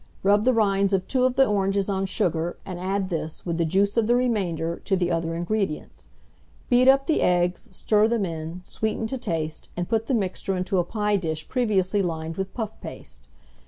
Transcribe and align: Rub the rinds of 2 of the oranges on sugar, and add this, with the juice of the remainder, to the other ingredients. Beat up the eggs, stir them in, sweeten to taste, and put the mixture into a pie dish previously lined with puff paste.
Rub 0.23 0.45
the 0.45 0.53
rinds 0.55 0.93
of 0.93 1.07
2 1.07 1.25
of 1.25 1.35
the 1.35 1.45
oranges 1.45 1.87
on 1.87 2.07
sugar, 2.07 2.57
and 2.65 2.79
add 2.79 3.09
this, 3.09 3.45
with 3.45 3.59
the 3.59 3.65
juice 3.65 3.97
of 3.97 4.07
the 4.07 4.15
remainder, 4.15 4.77
to 4.85 4.95
the 4.95 5.11
other 5.11 5.35
ingredients. 5.35 6.07
Beat 6.71 6.87
up 6.87 7.05
the 7.05 7.21
eggs, 7.21 7.69
stir 7.71 8.07
them 8.07 8.25
in, 8.25 8.61
sweeten 8.63 9.05
to 9.05 9.19
taste, 9.19 9.69
and 9.77 9.87
put 9.87 10.07
the 10.07 10.15
mixture 10.15 10.57
into 10.57 10.79
a 10.79 10.83
pie 10.83 11.17
dish 11.17 11.47
previously 11.47 12.01
lined 12.01 12.35
with 12.35 12.51
puff 12.55 12.81
paste. 12.81 13.27